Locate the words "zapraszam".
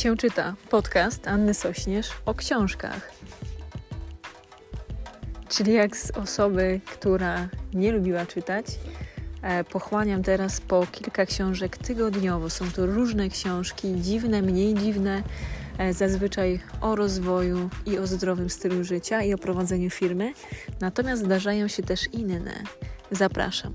23.10-23.74